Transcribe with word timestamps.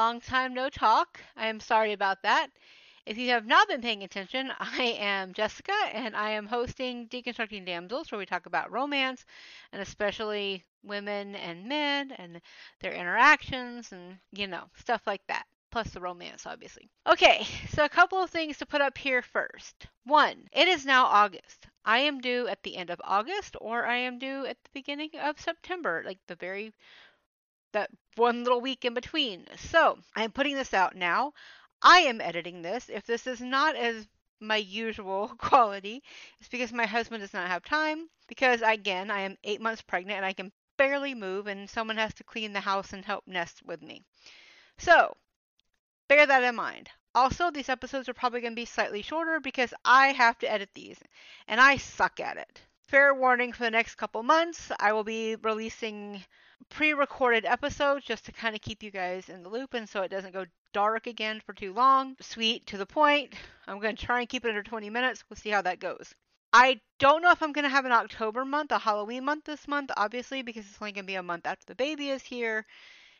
long 0.00 0.18
time 0.18 0.54
no 0.54 0.70
talk. 0.70 1.20
I 1.36 1.48
am 1.48 1.60
sorry 1.60 1.92
about 1.92 2.22
that. 2.22 2.48
If 3.04 3.18
you 3.18 3.28
have 3.30 3.44
not 3.44 3.68
been 3.68 3.82
paying 3.82 4.02
attention, 4.02 4.50
I 4.58 4.96
am 4.98 5.34
Jessica 5.34 5.74
and 5.92 6.16
I 6.16 6.30
am 6.30 6.46
hosting 6.46 7.06
Deconstructing 7.08 7.66
Damsels, 7.66 8.10
where 8.10 8.18
we 8.18 8.24
talk 8.24 8.46
about 8.46 8.72
romance 8.72 9.26
and 9.74 9.82
especially 9.82 10.64
women 10.82 11.34
and 11.34 11.66
men 11.66 12.12
and 12.12 12.40
their 12.80 12.94
interactions 12.94 13.92
and, 13.92 14.16
you 14.32 14.46
know, 14.46 14.64
stuff 14.74 15.02
like 15.06 15.20
that. 15.28 15.44
Plus 15.70 15.90
the 15.90 16.00
romance, 16.00 16.46
obviously. 16.46 16.88
Okay, 17.06 17.46
so 17.68 17.84
a 17.84 17.88
couple 17.88 18.22
of 18.22 18.30
things 18.30 18.56
to 18.56 18.66
put 18.66 18.80
up 18.80 18.96
here 18.96 19.20
first. 19.20 19.86
One, 20.04 20.48
it 20.50 20.66
is 20.66 20.86
now 20.86 21.04
August. 21.04 21.66
I 21.84 21.98
am 21.98 22.22
due 22.22 22.48
at 22.48 22.62
the 22.62 22.76
end 22.76 22.88
of 22.88 23.02
August 23.04 23.54
or 23.60 23.84
I 23.84 23.98
am 23.98 24.18
due 24.18 24.46
at 24.46 24.56
the 24.64 24.70
beginning 24.72 25.10
of 25.20 25.38
September, 25.38 26.02
like 26.06 26.18
the 26.26 26.36
very 26.36 26.72
that 27.72 27.90
one 28.16 28.44
little 28.44 28.60
week 28.60 28.84
in 28.84 28.94
between. 28.94 29.46
So, 29.56 29.98
I'm 30.14 30.32
putting 30.32 30.56
this 30.56 30.74
out 30.74 30.96
now. 30.96 31.32
I 31.82 32.00
am 32.00 32.20
editing 32.20 32.62
this. 32.62 32.88
If 32.88 33.06
this 33.06 33.26
is 33.26 33.40
not 33.40 33.76
as 33.76 34.06
my 34.40 34.56
usual 34.56 35.28
quality, 35.38 36.02
it's 36.40 36.48
because 36.48 36.72
my 36.72 36.86
husband 36.86 37.22
does 37.22 37.34
not 37.34 37.48
have 37.48 37.64
time. 37.64 38.08
Because 38.28 38.62
again, 38.62 39.10
I 39.10 39.20
am 39.20 39.38
eight 39.44 39.60
months 39.60 39.82
pregnant 39.82 40.18
and 40.18 40.26
I 40.26 40.32
can 40.32 40.52
barely 40.76 41.14
move, 41.14 41.46
and 41.46 41.68
someone 41.68 41.98
has 41.98 42.14
to 42.14 42.24
clean 42.24 42.54
the 42.54 42.60
house 42.60 42.94
and 42.94 43.04
help 43.04 43.26
nest 43.26 43.62
with 43.62 43.82
me. 43.82 44.02
So, 44.78 45.14
bear 46.08 46.24
that 46.24 46.42
in 46.42 46.54
mind. 46.54 46.88
Also, 47.14 47.50
these 47.50 47.68
episodes 47.68 48.08
are 48.08 48.14
probably 48.14 48.40
going 48.40 48.52
to 48.52 48.62
be 48.62 48.64
slightly 48.64 49.02
shorter 49.02 49.40
because 49.40 49.74
I 49.84 50.12
have 50.12 50.38
to 50.38 50.50
edit 50.50 50.70
these, 50.72 50.98
and 51.46 51.60
I 51.60 51.76
suck 51.76 52.18
at 52.18 52.38
it. 52.38 52.62
Fair 52.86 53.14
warning 53.14 53.52
for 53.52 53.64
the 53.64 53.70
next 53.70 53.96
couple 53.96 54.22
months, 54.22 54.72
I 54.80 54.92
will 54.92 55.04
be 55.04 55.36
releasing 55.36 56.24
pre 56.68 56.92
recorded 56.92 57.44
episodes 57.44 58.04
just 58.04 58.26
to 58.26 58.32
kind 58.32 58.54
of 58.54 58.60
keep 58.60 58.82
you 58.82 58.90
guys 58.90 59.28
in 59.28 59.42
the 59.42 59.48
loop 59.48 59.74
and 59.74 59.88
so 59.88 60.02
it 60.02 60.10
doesn't 60.10 60.32
go 60.32 60.46
dark 60.72 61.06
again 61.06 61.40
for 61.44 61.52
too 61.52 61.72
long. 61.72 62.16
Sweet, 62.20 62.66
to 62.66 62.76
the 62.76 62.86
point. 62.86 63.34
I'm 63.66 63.80
going 63.80 63.96
to 63.96 64.06
try 64.06 64.20
and 64.20 64.28
keep 64.28 64.44
it 64.44 64.48
under 64.48 64.62
20 64.62 64.90
minutes. 64.90 65.24
We'll 65.28 65.36
see 65.36 65.50
how 65.50 65.62
that 65.62 65.80
goes. 65.80 66.14
I 66.52 66.80
don't 66.98 67.22
know 67.22 67.30
if 67.30 67.42
I'm 67.42 67.52
going 67.52 67.64
to 67.64 67.68
have 67.70 67.84
an 67.84 67.92
October 67.92 68.44
month, 68.44 68.72
a 68.72 68.78
Halloween 68.78 69.24
month 69.24 69.44
this 69.44 69.68
month, 69.68 69.90
obviously, 69.96 70.42
because 70.42 70.66
it's 70.66 70.78
only 70.80 70.92
going 70.92 71.04
to 71.04 71.12
be 71.12 71.14
a 71.14 71.22
month 71.22 71.46
after 71.46 71.64
the 71.66 71.76
baby 71.76 72.10
is 72.10 72.22
here. 72.22 72.66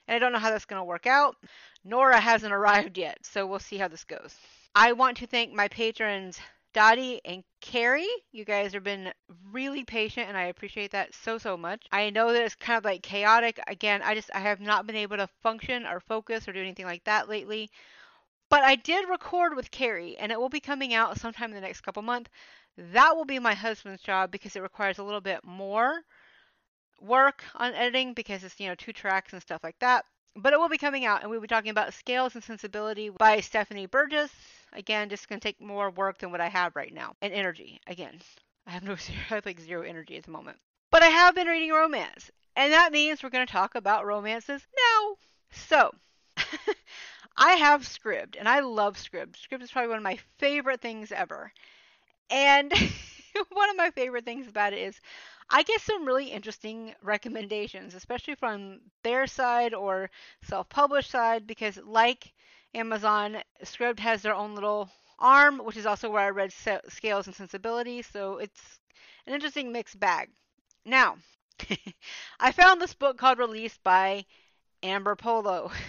And 0.08 0.16
I 0.16 0.18
don't 0.18 0.32
know 0.32 0.38
how 0.38 0.50
that's 0.50 0.64
going 0.64 0.80
to 0.80 0.84
work 0.84 1.06
out. 1.06 1.36
Nora 1.84 2.18
hasn't 2.18 2.52
arrived 2.52 2.98
yet, 2.98 3.18
so 3.22 3.46
we'll 3.46 3.60
see 3.60 3.76
how 3.76 3.88
this 3.88 4.04
goes. 4.04 4.34
I 4.74 4.92
want 4.92 5.18
to 5.18 5.26
thank 5.26 5.52
my 5.52 5.68
patrons 5.68 6.40
Dottie 6.72 7.20
and 7.24 7.42
Carrie, 7.60 8.06
you 8.30 8.44
guys 8.44 8.72
have 8.74 8.84
been 8.84 9.12
really 9.50 9.84
patient 9.84 10.28
and 10.28 10.36
I 10.36 10.44
appreciate 10.44 10.92
that 10.92 11.14
so 11.14 11.36
so 11.36 11.56
much. 11.56 11.84
I 11.90 12.10
know 12.10 12.32
that 12.32 12.44
it's 12.44 12.54
kind 12.54 12.78
of 12.78 12.84
like 12.84 13.02
chaotic. 13.02 13.58
Again, 13.66 14.02
I 14.02 14.14
just 14.14 14.30
I 14.32 14.40
have 14.40 14.60
not 14.60 14.86
been 14.86 14.96
able 14.96 15.16
to 15.16 15.28
function 15.42 15.84
or 15.84 15.98
focus 16.00 16.46
or 16.46 16.52
do 16.52 16.60
anything 16.60 16.86
like 16.86 17.04
that 17.04 17.28
lately. 17.28 17.70
But 18.48 18.62
I 18.62 18.76
did 18.76 19.08
record 19.08 19.54
with 19.56 19.70
Carrie 19.70 20.16
and 20.16 20.30
it 20.30 20.38
will 20.38 20.48
be 20.48 20.60
coming 20.60 20.94
out 20.94 21.18
sometime 21.18 21.50
in 21.50 21.56
the 21.56 21.60
next 21.60 21.80
couple 21.80 22.02
months. 22.02 22.30
That 22.76 23.16
will 23.16 23.24
be 23.24 23.38
my 23.38 23.54
husband's 23.54 24.02
job 24.02 24.30
because 24.30 24.54
it 24.54 24.62
requires 24.62 24.98
a 24.98 25.04
little 25.04 25.20
bit 25.20 25.44
more 25.44 26.02
work 27.00 27.44
on 27.54 27.74
editing 27.74 28.14
because 28.14 28.44
it's, 28.44 28.60
you 28.60 28.68
know, 28.68 28.74
two 28.76 28.92
tracks 28.92 29.32
and 29.32 29.42
stuff 29.42 29.64
like 29.64 29.78
that. 29.80 30.04
But 30.36 30.52
it 30.52 30.60
will 30.60 30.68
be 30.68 30.78
coming 30.78 31.04
out 31.04 31.22
and 31.22 31.30
we'll 31.30 31.40
be 31.40 31.48
talking 31.48 31.70
about 31.70 31.94
Scales 31.94 32.36
and 32.36 32.44
Sensibility 32.44 33.10
by 33.10 33.40
Stephanie 33.40 33.88
Burgis 33.88 34.30
Again, 34.72 35.08
just 35.08 35.28
gonna 35.28 35.40
take 35.40 35.60
more 35.60 35.90
work 35.90 36.18
than 36.18 36.30
what 36.30 36.40
I 36.40 36.48
have 36.48 36.76
right 36.76 36.92
now. 36.92 37.14
And 37.20 37.32
energy. 37.32 37.80
Again, 37.86 38.20
I 38.66 38.70
have 38.70 38.82
no 38.82 38.92
I 39.30 39.34
have 39.34 39.46
like 39.46 39.60
zero 39.60 39.82
energy 39.82 40.16
at 40.16 40.24
the 40.24 40.30
moment. 40.30 40.58
But 40.90 41.02
I 41.02 41.08
have 41.08 41.34
been 41.34 41.46
reading 41.46 41.70
romance. 41.70 42.30
And 42.56 42.72
that 42.72 42.92
means 42.92 43.22
we're 43.22 43.30
gonna 43.30 43.46
talk 43.46 43.74
about 43.74 44.06
romances 44.06 44.62
now. 44.76 45.16
So 45.52 45.94
I 47.36 47.52
have 47.52 47.82
Scribd 47.82 48.36
and 48.38 48.48
I 48.48 48.60
love 48.60 48.96
Scribd. 48.96 49.34
Scribd 49.36 49.62
is 49.62 49.70
probably 49.70 49.88
one 49.88 49.98
of 49.98 50.04
my 50.04 50.18
favorite 50.38 50.80
things 50.80 51.12
ever. 51.12 51.52
And 52.30 52.72
one 53.50 53.70
of 53.70 53.76
my 53.76 53.90
favorite 53.90 54.24
things 54.24 54.48
about 54.48 54.72
it 54.72 54.80
is 54.80 55.00
I 55.50 55.62
get 55.64 55.80
some 55.80 56.06
really 56.06 56.30
interesting 56.30 56.94
recommendations, 57.02 57.94
especially 57.94 58.36
from 58.36 58.80
their 59.02 59.26
side 59.26 59.74
or 59.74 60.10
self 60.42 60.68
published 60.68 61.10
side, 61.10 61.46
because 61.46 61.76
like 61.84 62.32
Amazon. 62.74 63.42
Scribd 63.64 63.98
has 63.98 64.22
their 64.22 64.34
own 64.34 64.54
little 64.54 64.88
arm, 65.18 65.58
which 65.58 65.76
is 65.76 65.86
also 65.86 66.08
where 66.08 66.22
I 66.22 66.30
read 66.30 66.52
Scales 66.52 67.26
and 67.26 67.34
Sensibility, 67.34 68.02
so 68.02 68.38
it's 68.38 68.80
an 69.26 69.34
interesting 69.34 69.72
mixed 69.72 69.98
bag. 69.98 70.30
Now, 70.84 71.18
I 72.40 72.52
found 72.52 72.80
this 72.80 72.94
book 72.94 73.18
called 73.18 73.38
Released 73.38 73.82
by 73.82 74.24
Amber 74.82 75.16
Polo. 75.16 75.72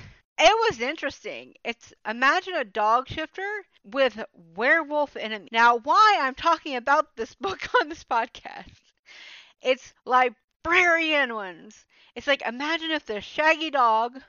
It 0.43 0.71
was 0.71 0.81
interesting. 0.81 1.53
It's 1.63 1.93
imagine 2.03 2.55
a 2.55 2.63
dog 2.63 3.07
shifter 3.07 3.47
with 3.83 4.25
werewolf 4.55 5.15
in 5.15 5.31
it. 5.33 5.51
Now, 5.51 5.77
why 5.77 6.17
I'm 6.19 6.33
talking 6.33 6.75
about 6.77 7.15
this 7.15 7.35
book 7.39 7.69
on 7.79 7.89
this 7.89 8.03
podcast? 8.03 8.80
It's 9.61 9.93
librarian 10.05 11.35
ones. 11.35 11.85
It's 12.15 12.27
like 12.27 12.41
imagine 12.41 12.91
if 12.91 13.05
the 13.05 13.21
shaggy 13.21 13.71
dog 13.71 14.19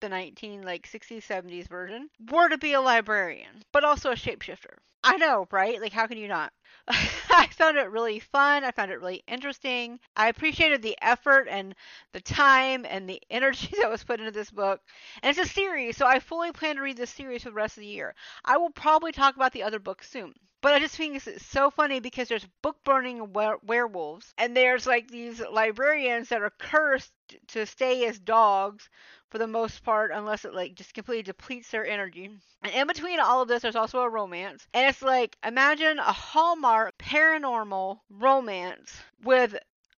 the 0.00 0.08
19 0.08 0.62
like 0.62 0.88
60s 0.90 1.24
70s 1.24 1.68
version 1.68 2.10
were 2.30 2.48
to 2.48 2.58
be 2.58 2.72
a 2.72 2.80
librarian 2.80 3.51
but 3.72 3.84
also 3.84 4.10
a 4.10 4.14
shapeshifter. 4.14 4.78
I 5.04 5.16
know 5.16 5.46
right? 5.50 5.80
Like 5.80 5.92
how 5.92 6.06
can 6.06 6.18
you 6.18 6.28
not? 6.28 6.52
I 6.88 7.48
found 7.52 7.76
it 7.78 7.90
really 7.90 8.20
fun. 8.20 8.64
I 8.64 8.70
found 8.70 8.90
it 8.90 9.00
really 9.00 9.24
interesting. 9.26 9.98
I 10.16 10.28
appreciated 10.28 10.82
the 10.82 10.96
effort 11.02 11.48
and 11.48 11.74
the 12.12 12.20
time 12.20 12.86
and 12.86 13.08
the 13.08 13.20
energy 13.30 13.74
that 13.80 13.90
was 13.90 14.04
put 14.04 14.20
into 14.20 14.32
this 14.32 14.50
book. 14.50 14.80
And 15.22 15.36
it's 15.36 15.50
a 15.50 15.52
series 15.52 15.96
so 15.96 16.06
i 16.06 16.20
fully 16.20 16.52
plan 16.52 16.76
to 16.76 16.82
read 16.82 16.96
this 16.96 17.10
series 17.10 17.42
for 17.42 17.50
the 17.50 17.54
rest 17.54 17.76
of 17.76 17.82
the 17.82 17.86
year. 17.88 18.14
I 18.44 18.56
will 18.58 18.70
probably 18.70 19.12
talk 19.12 19.36
about 19.36 19.52
the 19.52 19.64
other 19.64 19.78
books 19.78 20.08
soon 20.10 20.34
but 20.62 20.74
I 20.74 20.78
just 20.78 20.96
think 20.96 21.16
it's 21.16 21.44
so 21.46 21.70
funny 21.70 21.98
because 21.98 22.28
there's 22.28 22.46
book 22.62 22.76
burning 22.84 23.32
were- 23.32 23.58
werewolves, 23.64 24.32
and 24.38 24.56
there's 24.56 24.86
like 24.86 25.08
these 25.08 25.40
librarians 25.40 26.28
that 26.28 26.40
are 26.40 26.52
cursed 26.56 27.12
to 27.48 27.66
stay 27.66 28.06
as 28.06 28.20
dogs 28.20 28.88
for 29.32 29.38
the 29.38 29.46
most 29.46 29.82
part, 29.82 30.10
unless 30.12 30.44
it 30.44 30.52
like 30.52 30.74
just 30.74 30.92
completely 30.92 31.22
depletes 31.22 31.70
their 31.70 31.86
energy. 31.86 32.30
And 32.62 32.74
in 32.74 32.86
between 32.86 33.18
all 33.18 33.40
of 33.40 33.48
this, 33.48 33.62
there's 33.62 33.74
also 33.74 34.00
a 34.00 34.08
romance. 34.10 34.66
And 34.74 34.86
it's 34.86 35.00
like, 35.00 35.38
imagine 35.42 35.98
a 35.98 36.12
Hallmark 36.12 36.98
paranormal 36.98 38.00
romance 38.10 38.94
with 39.24 39.56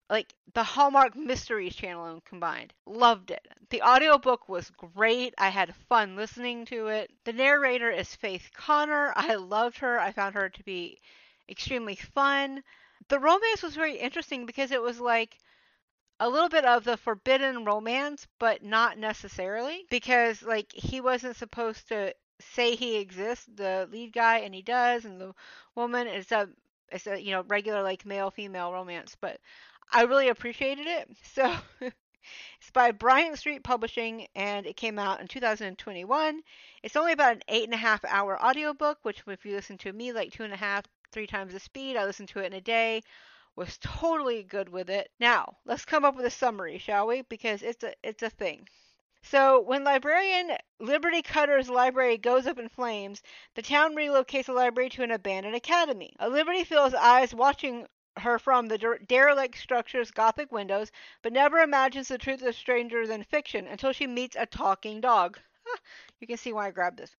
like 0.07 0.35
the 0.53 0.63
Hallmark 0.63 1.15
Mysteries 1.15 1.75
channel 1.75 2.21
combined. 2.25 2.73
Loved 2.85 3.31
it. 3.31 3.47
The 3.71 3.81
audiobook 3.81 4.47
was 4.47 4.71
great. 4.95 5.33
I 5.39 5.49
had 5.49 5.73
fun 5.89 6.15
listening 6.15 6.65
to 6.65 6.89
it. 6.89 7.09
The 7.23 7.33
narrator 7.33 7.89
is 7.89 8.13
Faith 8.13 8.51
Connor. 8.53 9.13
I 9.15 9.33
loved 9.33 9.79
her. 9.79 9.99
I 9.99 10.11
found 10.11 10.35
her 10.35 10.49
to 10.49 10.63
be 10.63 11.01
extremely 11.49 11.95
fun. 11.95 12.61
The 13.07 13.19
romance 13.19 13.63
was 13.63 13.73
very 13.73 13.97
interesting 13.97 14.45
because 14.45 14.69
it 14.71 14.81
was 14.81 14.99
like 14.99 15.39
a 16.23 16.29
little 16.29 16.47
bit 16.47 16.63
of 16.63 16.85
the 16.85 16.95
forbidden 16.95 17.65
romance, 17.65 18.27
but 18.39 18.63
not 18.63 18.97
necessarily 18.97 19.85
because 19.89 20.41
like 20.41 20.71
he 20.71 21.01
wasn't 21.01 21.35
supposed 21.35 21.89
to 21.89 22.15
say 22.39 22.75
he 22.75 22.95
exists, 22.95 23.45
the 23.53 23.89
lead 23.91 24.13
guy, 24.13 24.37
and 24.37 24.55
he 24.55 24.61
does, 24.61 25.03
and 25.03 25.19
the 25.19 25.33
woman 25.75 26.07
is 26.07 26.31
a 26.31 26.47
it's 26.93 27.07
a 27.07 27.21
you 27.21 27.31
know 27.31 27.43
regular 27.49 27.83
like 27.83 28.05
male 28.05 28.31
female 28.31 28.71
romance, 28.71 29.17
but 29.19 29.37
I 29.91 30.03
really 30.03 30.29
appreciated 30.29 30.87
it. 30.87 31.09
So 31.33 31.53
it's 31.81 32.71
by 32.71 32.91
Bryant 32.91 33.37
Street 33.37 33.65
Publishing 33.65 34.27
and 34.33 34.65
it 34.65 34.77
came 34.77 34.97
out 34.97 35.19
in 35.19 35.27
2021. 35.27 36.41
It's 36.83 36.95
only 36.95 37.11
about 37.11 37.35
an 37.35 37.41
eight 37.49 37.65
and 37.65 37.73
a 37.73 37.77
half 37.77 38.05
hour 38.05 38.41
audiobook, 38.41 38.99
which 39.01 39.23
if 39.27 39.45
you 39.45 39.53
listen 39.53 39.77
to 39.79 39.91
me 39.91 40.13
like 40.13 40.31
two 40.31 40.43
and 40.43 40.53
a 40.53 40.57
half, 40.57 40.85
three 41.11 41.27
times 41.27 41.51
the 41.51 41.59
speed, 41.59 41.97
I 41.97 42.05
listen 42.05 42.27
to 42.27 42.39
it 42.39 42.45
in 42.45 42.53
a 42.53 42.61
day 42.61 43.03
was 43.55 43.77
totally 43.77 44.43
good 44.43 44.69
with 44.69 44.89
it. 44.89 45.11
Now, 45.19 45.57
let's 45.65 45.85
come 45.85 46.05
up 46.05 46.15
with 46.15 46.25
a 46.25 46.29
summary, 46.29 46.77
shall 46.77 47.07
we? 47.07 47.21
Because 47.21 47.61
it's 47.61 47.83
a 47.83 47.93
it's 48.03 48.23
a 48.23 48.29
thing. 48.29 48.67
So, 49.21 49.61
when 49.61 49.83
librarian 49.83 50.57
Liberty 50.79 51.21
Cutter's 51.21 51.69
library 51.69 52.17
goes 52.17 52.45
up 52.45 52.59
in 52.59 52.67
flames, 52.67 53.21
the 53.55 53.61
town 53.61 53.95
relocates 53.95 54.47
the 54.47 54.53
library 54.53 54.89
to 54.89 55.03
an 55.03 55.11
abandoned 55.11 55.55
academy. 55.55 56.15
A 56.19 56.27
Liberty 56.27 56.63
feels 56.63 56.93
eyes 56.93 57.33
watching 57.33 57.87
her 58.17 58.37
from 58.37 58.67
the 58.67 58.99
derelict 59.07 59.57
structure's 59.57 60.11
gothic 60.11 60.51
windows, 60.51 60.91
but 61.21 61.33
never 61.33 61.59
imagines 61.59 62.07
the 62.07 62.17
truth 62.17 62.43
is 62.43 62.57
stranger 62.57 63.07
than 63.07 63.23
fiction 63.23 63.65
until 63.67 63.93
she 63.93 64.07
meets 64.07 64.35
a 64.37 64.45
talking 64.45 64.99
dog. 64.99 65.39
you 66.19 66.27
can 66.27 66.37
see 66.37 66.53
why 66.53 66.67
I 66.67 66.71
grabbed 66.71 66.97
this. 66.97 67.15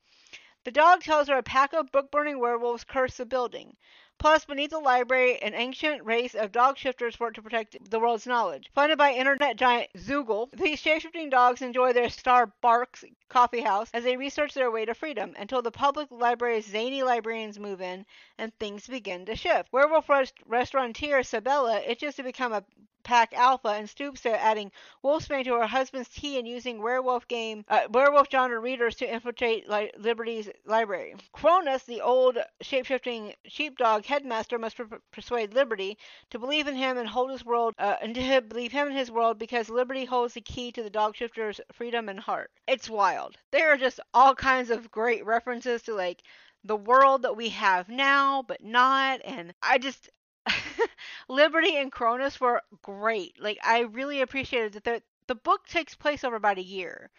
The 0.65 0.71
dog 0.71 1.03
tells 1.03 1.29
her 1.29 1.37
a 1.37 1.43
pack 1.43 1.73
of 1.73 1.93
book 1.93 2.11
burning 2.11 2.39
werewolves 2.39 2.85
curse 2.85 3.17
the 3.17 3.27
building. 3.27 3.77
Plus, 4.19 4.45
beneath 4.45 4.71
the 4.71 4.79
library, 4.79 5.39
an 5.43 5.55
ancient 5.55 6.05
race 6.05 6.35
of 6.35 6.53
dog 6.53 6.79
shifters 6.79 7.21
work 7.21 7.35
to 7.35 7.43
protect 7.43 7.77
the 7.91 7.99
world's 8.01 8.27
knowledge. 8.27 8.71
Funded 8.75 8.97
by 8.97 9.13
internet 9.13 9.57
giant 9.57 9.91
Zoogle, 9.97 10.49
these 10.53 10.83
shapeshifting 10.83 11.31
dogs 11.31 11.63
enjoy 11.63 11.93
their 11.93 12.07
Starbucks 12.07 13.05
coffee 13.29 13.61
house 13.61 13.91
as 13.93 14.05
they 14.05 14.17
research 14.17 14.55
their 14.55 14.71
way 14.71 14.85
to 14.85 14.95
freedom 14.95 15.35
until 15.39 15.61
the 15.61 15.71
public 15.71 16.09
library's 16.11 16.67
zany 16.67 17.03
librarians 17.03 17.59
move 17.59 17.81
in 17.81 18.07
and 18.39 18.57
things 18.59 18.87
begin 18.87 19.27
to 19.27 19.37
shift. 19.37 19.73
Werewolf 19.73 20.09
rest- 20.09 20.35
restaurateur 20.47 21.23
Sabella 21.23 21.81
itches 21.81 22.15
to 22.15 22.23
become 22.23 22.53
a 22.53 22.65
pack 23.05 23.35
Alpha 23.35 23.69
and 23.69 23.89
stoops 23.89 24.23
to 24.23 24.43
adding 24.43 24.73
Wolfsbane 25.05 25.45
to 25.45 25.55
her 25.55 25.67
husband's 25.67 26.09
tea 26.09 26.39
and 26.39 26.49
using 26.49 26.81
werewolf 26.81 27.29
game, 27.29 27.65
uh, 27.69 27.83
werewolf 27.91 28.29
genre 28.31 28.59
readers 28.59 28.97
to 28.97 29.13
infiltrate 29.13 29.69
li- 29.69 29.93
Liberty's 29.99 30.49
library. 30.65 31.15
Cronus, 31.33 31.85
the 31.85 32.01
old 32.01 32.39
shapeshifting 32.63 33.35
sheepdog 33.47 34.04
headmaster, 34.05 34.59
must 34.59 34.77
per- 34.77 35.01
persuade 35.13 35.55
Liberty 35.55 35.99
to 36.31 36.39
believe 36.39 36.67
in 36.67 36.77
him 36.77 36.99
and 36.99 37.09
hold 37.09 37.31
his 37.31 37.45
world, 37.45 37.75
uh, 37.79 37.97
and 38.03 38.15
to 38.15 38.41
believe 38.49 38.73
him 38.73 38.89
in 38.89 38.97
his 38.97 39.11
world 39.11 39.39
because 39.39 39.69
Liberty 39.69 40.05
holds 40.05 40.35
the 40.35 40.41
key 40.41 40.73
to 40.73 40.83
the 40.83 40.91
dog 40.91 41.17
shifter's 41.17 41.61
freedom 41.73 42.09
and 42.09 42.21
heart. 42.21 42.51
It's 42.67 42.89
wild. 42.91 43.37
There 43.53 43.73
are 43.73 43.77
just 43.77 44.01
all 44.13 44.35
kinds 44.35 44.71
of 44.71 44.91
great 44.91 45.25
references 45.25 45.83
to 45.83 45.95
like 45.95 46.23
the 46.65 46.77
world 46.77 47.23
that 47.23 47.37
we 47.37 47.51
have 47.51 47.89
now, 47.89 48.43
but 48.43 48.63
not. 48.63 49.21
And 49.25 49.55
I 49.63 49.79
just, 49.79 50.09
Liberty 51.29 51.77
and 51.77 51.93
Cronus 51.93 52.41
were 52.41 52.63
great. 52.83 53.41
Like 53.41 53.59
I 53.63 53.81
really 53.81 54.21
appreciated 54.21 54.73
that 54.75 54.85
the 54.85 55.03
the 55.27 55.35
book 55.35 55.67
takes 55.67 55.95
place 55.95 56.23
over 56.25 56.37
about 56.37 56.59
a 56.59 56.63
year. 56.63 57.11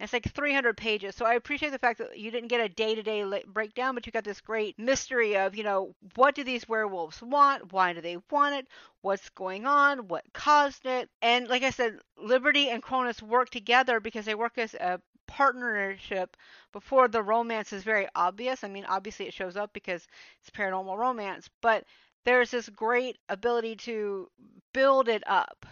And 0.00 0.06
it's 0.06 0.14
like 0.14 0.32
300 0.32 0.78
pages. 0.78 1.14
So 1.14 1.26
I 1.26 1.34
appreciate 1.34 1.72
the 1.72 1.78
fact 1.78 1.98
that 1.98 2.18
you 2.18 2.30
didn't 2.30 2.48
get 2.48 2.62
a 2.62 2.70
day-to-day 2.70 3.42
breakdown, 3.46 3.94
but 3.94 4.06
you 4.06 4.12
got 4.12 4.24
this 4.24 4.40
great 4.40 4.78
mystery 4.78 5.36
of, 5.36 5.54
you 5.54 5.62
know, 5.62 5.94
what 6.14 6.34
do 6.34 6.42
these 6.42 6.66
werewolves 6.66 7.20
want? 7.20 7.70
Why 7.74 7.92
do 7.92 8.00
they 8.00 8.16
want 8.30 8.54
it? 8.54 8.66
What's 9.02 9.28
going 9.28 9.66
on? 9.66 10.08
What 10.08 10.24
caused 10.32 10.86
it? 10.86 11.10
And 11.20 11.48
like 11.48 11.64
I 11.64 11.68
said, 11.68 11.98
Liberty 12.16 12.70
and 12.70 12.82
Cronus 12.82 13.20
work 13.22 13.50
together 13.50 14.00
because 14.00 14.24
they 14.24 14.34
work 14.34 14.56
as 14.56 14.72
a 14.72 15.02
partnership 15.26 16.34
before 16.72 17.06
the 17.06 17.22
romance 17.22 17.74
is 17.74 17.82
very 17.82 18.08
obvious. 18.14 18.64
I 18.64 18.68
mean, 18.68 18.86
obviously 18.88 19.26
it 19.26 19.34
shows 19.34 19.58
up 19.58 19.74
because 19.74 20.08
it's 20.40 20.50
paranormal 20.50 20.96
romance, 20.96 21.50
but 21.60 21.84
there's 22.24 22.50
this 22.50 22.70
great 22.70 23.18
ability 23.28 23.76
to 23.76 24.30
build 24.72 25.10
it 25.10 25.24
up. 25.26 25.66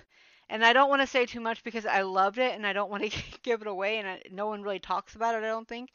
And 0.50 0.64
I 0.64 0.72
don't 0.72 0.90
want 0.90 1.02
to 1.02 1.06
say 1.06 1.26
too 1.26 1.40
much 1.40 1.62
because 1.64 1.86
I 1.86 2.02
loved 2.02 2.38
it 2.38 2.54
and 2.54 2.66
I 2.66 2.72
don't 2.72 2.90
want 2.90 3.10
to 3.10 3.22
give 3.42 3.60
it 3.62 3.66
away 3.66 3.98
and 3.98 4.08
I, 4.08 4.22
no 4.30 4.46
one 4.46 4.62
really 4.62 4.78
talks 4.78 5.14
about 5.14 5.34
it, 5.34 5.38
I 5.44 5.48
don't 5.48 5.68
think. 5.68 5.90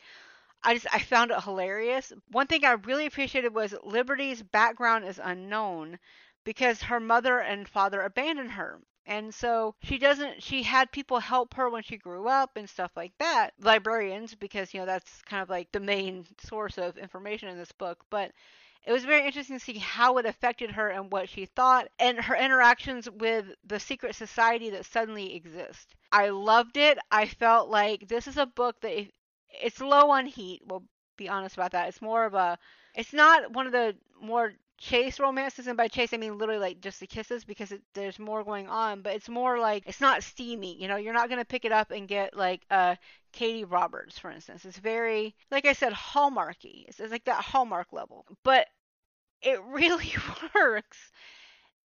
I 0.64 0.74
just 0.76 0.88
I 0.94 1.00
found 1.00 1.32
it 1.32 1.44
hilarious. 1.44 2.12
One 2.32 2.48
thing 2.48 2.66
I 2.66 2.74
really 2.74 3.06
appreciated 3.06 3.54
was 3.54 3.76
Liberty's 3.84 4.44
background 4.44 5.06
is 5.06 5.20
unknown 5.24 6.00
because 6.44 6.82
her 6.84 7.00
mother 7.00 7.40
and 7.40 7.68
father 7.68 8.02
abandoned 8.02 8.52
her. 8.52 8.82
And 9.06 9.34
so 9.34 9.76
she 9.84 9.98
doesn't, 9.98 10.42
she 10.44 10.64
had 10.64 10.92
people 10.92 11.20
help 11.20 11.54
her 11.56 11.70
when 11.70 11.84
she 11.84 11.98
grew 11.98 12.28
up 12.28 12.56
and 12.58 12.70
stuff 12.70 12.92
like 12.96 13.18
that. 13.20 13.52
Librarians, 13.60 14.36
because, 14.36 14.74
you 14.74 14.80
know, 14.80 14.86
that's 14.86 15.22
kind 15.24 15.42
of 15.44 15.50
like 15.50 15.72
the 15.72 15.80
main 15.82 16.26
source 16.40 16.78
of 16.78 16.98
information 16.98 17.50
in 17.50 17.58
this 17.58 17.72
book. 17.74 18.04
But 18.10 18.32
it 18.86 18.92
was 18.92 19.06
very 19.06 19.26
interesting 19.26 19.58
to 19.58 19.64
see 19.64 19.78
how 19.78 20.18
it 20.18 20.26
affected 20.26 20.72
her 20.72 20.90
and 20.90 21.12
what 21.12 21.30
she 21.30 21.46
thought 21.46 21.88
and 22.00 22.18
her 22.20 22.36
interactions 22.36 23.10
with 23.10 23.46
the 23.66 23.80
secret 23.80 24.16
society 24.16 24.70
that 24.72 24.86
suddenly 24.86 25.36
exists. 25.36 25.88
I 26.12 26.30
loved 26.30 26.78
it. 26.78 26.98
I 27.10 27.28
felt 27.28 27.70
like 27.70 28.08
this 28.08 28.28
is 28.28 28.38
a 28.38 28.46
book 28.46 28.82
that 28.82 29.08
it's 29.50 29.80
low 29.80 30.12
on 30.12 30.26
heat. 30.26 30.62
We'll 30.66 30.84
be 31.18 31.30
honest 31.30 31.56
about 31.56 31.72
that. 31.72 31.88
It's 31.88 32.02
more 32.02 32.26
of 32.26 32.34
a, 32.34 32.58
it's 32.94 33.14
not 33.14 33.52
one 33.54 33.68
of 33.68 33.72
the 33.72 33.96
more 34.22 34.54
chase 34.78 35.20
romances, 35.20 35.68
and 35.68 35.78
by 35.78 35.88
chase 35.88 36.14
I 36.14 36.18
mean 36.18 36.38
literally 36.38 36.60
like 36.62 36.82
just 36.82 37.00
the 37.00 37.08
kisses 37.08 37.46
because 37.46 37.72
it, 37.72 37.82
there's 37.94 38.20
more 38.20 38.44
going 38.44 38.68
on. 38.70 39.02
But 39.02 39.16
it's 39.16 39.30
more 39.30 39.60
like 39.60 39.84
it's 39.88 40.02
not 40.02 40.24
steamy. 40.24 40.82
You 40.82 40.88
know, 40.88 40.98
you're 40.98 41.14
not 41.14 41.30
gonna 41.30 41.46
pick 41.46 41.66
it 41.66 41.72
up 41.72 41.92
and 41.92 42.08
get 42.08 42.36
like 42.36 42.62
uh 42.70 42.96
Katee 43.34 43.70
Roberts, 43.70 44.20
for 44.20 44.30
instance. 44.32 44.66
It's 44.66 44.78
very, 44.78 45.36
like 45.52 45.66
I 45.66 45.74
said, 45.74 45.94
hallmarky. 45.94 46.86
It's, 46.88 47.00
it's 47.00 47.12
like 47.12 47.26
that 47.26 47.44
hallmark 47.44 47.92
level, 47.94 48.26
but 48.44 48.68
it 49.42 49.62
really 49.68 50.14
works. 50.56 50.98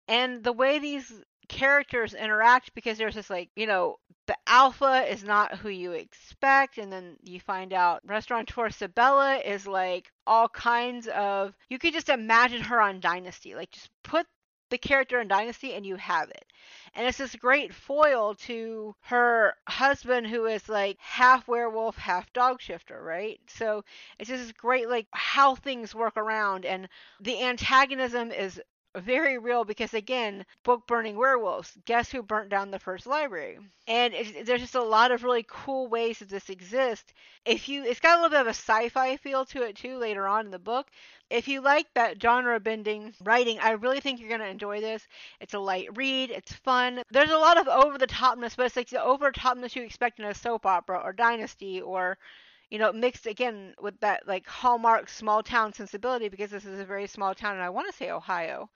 And 0.07 0.43
the 0.43 0.53
way 0.53 0.79
these 0.79 1.11
characters 1.49 2.13
interact 2.13 2.73
because 2.75 2.97
there's 2.97 3.15
this 3.15 3.29
like 3.29 3.49
you 3.55 3.65
know 3.65 3.97
the 4.27 4.37
alpha 4.45 5.05
is 5.09 5.23
not 5.23 5.57
who 5.57 5.69
you 5.69 5.93
expect 5.93 6.77
and 6.77 6.91
then 6.91 7.15
you 7.23 7.39
find 7.39 7.73
out 7.73 8.01
restaurateur 8.05 8.69
Sabella 8.69 9.37
is 9.37 9.65
like 9.65 10.11
all 10.25 10.49
kinds 10.49 11.07
of 11.07 11.53
you 11.69 11.79
could 11.79 11.93
just 11.93 12.09
imagine 12.09 12.61
her 12.61 12.81
on 12.81 12.99
dynasty. 12.99 13.55
Like 13.55 13.71
just 13.71 13.89
put 14.03 14.27
the 14.69 14.77
character 14.77 15.21
in 15.21 15.29
dynasty 15.29 15.73
and 15.73 15.85
you 15.85 15.95
have 15.95 16.29
it. 16.29 16.45
And 16.93 17.07
it's 17.07 17.17
this 17.17 17.35
great 17.35 17.73
foil 17.73 18.35
to 18.47 18.93
her 19.03 19.53
husband 19.69 20.27
who 20.27 20.45
is 20.45 20.67
like 20.67 20.97
half 20.99 21.47
werewolf 21.47 21.95
half 21.95 22.31
dog 22.33 22.61
shifter 22.61 23.01
right? 23.01 23.39
So 23.47 23.83
it's 24.19 24.29
just 24.29 24.43
this 24.43 24.51
great 24.51 24.89
like 24.89 25.07
how 25.11 25.55
things 25.55 25.95
work 25.95 26.17
around 26.17 26.65
and 26.65 26.89
the 27.21 27.41
antagonism 27.43 28.31
is 28.31 28.59
very 28.95 29.37
real 29.37 29.63
because 29.63 29.93
again, 29.93 30.45
book 30.63 30.87
burning 30.87 31.17
werewolves. 31.17 31.77
Guess 31.85 32.11
who 32.11 32.23
burnt 32.23 32.49
down 32.49 32.71
the 32.71 32.79
first 32.79 33.05
library? 33.05 33.59
And 33.87 34.13
there's 34.43 34.61
just 34.61 34.75
a 34.75 34.83
lot 34.83 35.11
of 35.11 35.23
really 35.23 35.45
cool 35.47 35.87
ways 35.87 36.19
that 36.19 36.29
this 36.29 36.49
exists. 36.49 37.13
If 37.45 37.69
you, 37.69 37.83
it's 37.83 37.99
got 37.99 38.17
a 38.17 38.21
little 38.21 38.29
bit 38.29 38.41
of 38.41 38.47
a 38.47 38.51
sci-fi 38.51 39.17
feel 39.17 39.45
to 39.45 39.63
it 39.63 39.75
too 39.75 39.97
later 39.97 40.27
on 40.27 40.45
in 40.45 40.51
the 40.51 40.59
book. 40.59 40.87
If 41.29 41.47
you 41.47 41.61
like 41.61 41.87
that 41.93 42.21
genre 42.21 42.59
bending 42.59 43.13
writing, 43.23 43.59
I 43.59 43.71
really 43.71 43.99
think 43.99 44.19
you're 44.19 44.29
going 44.29 44.41
to 44.41 44.47
enjoy 44.47 44.81
this. 44.81 45.07
It's 45.41 45.53
a 45.53 45.59
light 45.59 45.95
read, 45.95 46.31
it's 46.31 46.53
fun. 46.53 47.01
There's 47.11 47.31
a 47.31 47.37
lot 47.37 47.59
of 47.59 47.67
over 47.67 47.97
the 47.97 48.07
topness, 48.07 48.55
but 48.55 48.65
it's 48.65 48.75
like 48.75 48.89
the 48.89 49.03
over 49.03 49.31
the 49.31 49.39
topness 49.39 49.75
you 49.75 49.83
expect 49.83 50.19
in 50.19 50.25
a 50.25 50.33
soap 50.33 50.65
opera 50.65 51.01
or 51.03 51.13
Dynasty 51.13 51.81
or 51.81 52.17
you 52.69 52.79
know, 52.79 52.91
mixed 52.91 53.27
again 53.27 53.73
with 53.81 53.99
that 54.01 54.27
like 54.27 54.47
hallmark 54.47 55.09
small 55.09 55.43
town 55.43 55.73
sensibility 55.73 56.29
because 56.29 56.51
this 56.51 56.65
is 56.65 56.79
a 56.79 56.85
very 56.85 57.07
small 57.07 57.33
town 57.35 57.55
and 57.55 57.63
I 57.63 57.69
want 57.69 57.87
to 57.89 57.95
say 57.97 58.09
Ohio, 58.11 58.69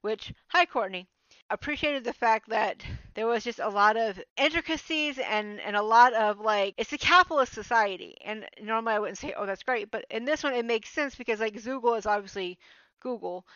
which 0.00 0.32
hi 0.48 0.66
Courtney. 0.66 1.08
Appreciated 1.50 2.04
the 2.04 2.12
fact 2.12 2.48
that 2.50 2.84
there 3.14 3.26
was 3.26 3.44
just 3.44 3.58
a 3.60 3.68
lot 3.68 3.96
of 3.96 4.20
intricacies 4.36 5.18
and 5.18 5.60
and 5.60 5.76
a 5.76 5.82
lot 5.82 6.12
of 6.14 6.40
like 6.40 6.74
it's 6.76 6.92
a 6.92 6.98
capitalist 6.98 7.52
society 7.52 8.16
and 8.24 8.46
normally 8.60 8.94
I 8.94 8.98
wouldn't 8.98 9.18
say 9.18 9.32
oh 9.36 9.46
that's 9.46 9.62
great 9.62 9.90
but 9.90 10.04
in 10.10 10.24
this 10.24 10.42
one 10.42 10.54
it 10.54 10.64
makes 10.64 10.90
sense 10.90 11.14
because 11.14 11.40
like 11.40 11.54
Zoogle 11.54 11.98
is 11.98 12.06
obviously 12.06 12.58
Google 13.00 13.46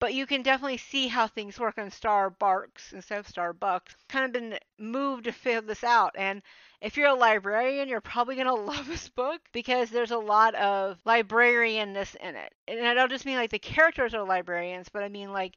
but 0.00 0.14
you 0.14 0.26
can 0.26 0.42
definitely 0.42 0.78
see 0.78 1.08
how 1.08 1.26
things 1.28 1.60
work 1.60 1.78
on 1.78 1.90
Starbucks 1.90 2.92
instead 2.92 3.20
of 3.20 3.28
Starbucks. 3.28 3.94
Kind 4.08 4.24
of 4.24 4.32
been 4.32 4.58
moved 4.78 5.24
to 5.24 5.32
fill 5.32 5.62
this 5.62 5.84
out 5.84 6.14
and 6.16 6.42
if 6.80 6.96
you're 6.96 7.08
a 7.08 7.14
librarian, 7.14 7.88
you're 7.88 8.00
probably 8.00 8.34
going 8.36 8.46
to 8.46 8.54
love 8.54 8.86
this 8.86 9.08
book 9.08 9.40
because 9.52 9.90
there's 9.90 10.10
a 10.10 10.18
lot 10.18 10.54
of 10.54 10.98
librarianness 11.04 12.16
in 12.16 12.36
it. 12.36 12.54
And 12.66 12.86
I 12.86 12.94
don't 12.94 13.10
just 13.10 13.26
mean 13.26 13.36
like 13.36 13.50
the 13.50 13.58
characters 13.58 14.14
are 14.14 14.24
librarians, 14.24 14.88
but 14.88 15.02
I 15.02 15.08
mean 15.08 15.32
like, 15.32 15.54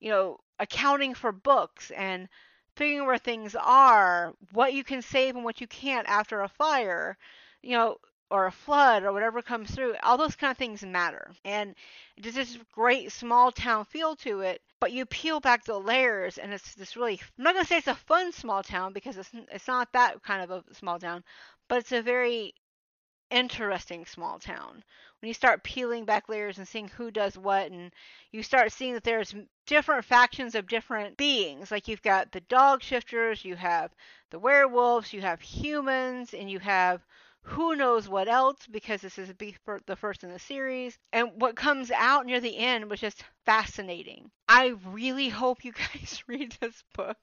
you 0.00 0.10
know, 0.10 0.38
accounting 0.58 1.14
for 1.14 1.32
books 1.32 1.90
and 1.92 2.28
figuring 2.76 3.06
where 3.06 3.18
things 3.18 3.54
are, 3.54 4.34
what 4.52 4.74
you 4.74 4.84
can 4.84 5.02
save 5.02 5.36
and 5.36 5.44
what 5.44 5.60
you 5.60 5.66
can't 5.66 6.08
after 6.08 6.40
a 6.42 6.48
fire. 6.48 7.16
You 7.62 7.72
know, 7.76 7.96
or 8.34 8.46
a 8.46 8.52
flood 8.52 9.04
or 9.04 9.12
whatever 9.12 9.40
comes 9.40 9.70
through, 9.70 9.94
all 10.02 10.18
those 10.18 10.34
kind 10.34 10.50
of 10.50 10.56
things 10.56 10.82
matter. 10.82 11.30
And 11.44 11.76
there's 12.18 12.34
this 12.34 12.58
great 12.72 13.12
small 13.12 13.52
town 13.52 13.84
feel 13.84 14.16
to 14.16 14.40
it, 14.40 14.60
but 14.80 14.90
you 14.90 15.06
peel 15.06 15.38
back 15.38 15.64
the 15.64 15.78
layers 15.78 16.36
and 16.36 16.52
it's 16.52 16.74
this 16.74 16.96
really, 16.96 17.20
I'm 17.38 17.44
not 17.44 17.54
going 17.54 17.64
to 17.64 17.68
say 17.68 17.76
it's 17.76 17.86
a 17.86 17.94
fun 17.94 18.32
small 18.32 18.64
town 18.64 18.92
because 18.92 19.16
it's, 19.18 19.30
it's 19.52 19.68
not 19.68 19.92
that 19.92 20.20
kind 20.24 20.42
of 20.42 20.50
a 20.50 20.74
small 20.74 20.98
town, 20.98 21.22
but 21.68 21.78
it's 21.78 21.92
a 21.92 22.02
very 22.02 22.54
interesting 23.30 24.04
small 24.04 24.40
town. 24.40 24.82
When 25.20 25.28
you 25.28 25.34
start 25.34 25.62
peeling 25.62 26.04
back 26.04 26.28
layers 26.28 26.58
and 26.58 26.66
seeing 26.66 26.88
who 26.88 27.12
does 27.12 27.38
what, 27.38 27.70
and 27.70 27.92
you 28.32 28.42
start 28.42 28.72
seeing 28.72 28.94
that 28.94 29.04
there's 29.04 29.32
different 29.64 30.06
factions 30.06 30.56
of 30.56 30.66
different 30.66 31.16
beings. 31.16 31.70
Like 31.70 31.86
you've 31.86 32.02
got 32.02 32.32
the 32.32 32.40
dog 32.40 32.82
shifters, 32.82 33.44
you 33.44 33.54
have 33.54 33.92
the 34.30 34.40
werewolves, 34.40 35.12
you 35.12 35.20
have 35.20 35.40
humans, 35.40 36.34
and 36.34 36.50
you 36.50 36.58
have 36.58 37.00
who 37.46 37.76
knows 37.76 38.08
what 38.08 38.26
else 38.26 38.66
because 38.70 39.02
this 39.02 39.18
is 39.18 39.32
the 39.38 39.96
first 39.96 40.24
in 40.24 40.30
the 40.32 40.38
series. 40.38 40.98
And 41.12 41.30
what 41.36 41.56
comes 41.56 41.90
out 41.90 42.24
near 42.26 42.40
the 42.40 42.56
end 42.56 42.88
was 42.88 43.00
just 43.00 43.22
fascinating. 43.44 44.30
I 44.48 44.74
really 44.86 45.28
hope 45.28 45.64
you 45.64 45.72
guys 45.94 46.24
read 46.26 46.56
this 46.60 46.82
book. 46.94 47.18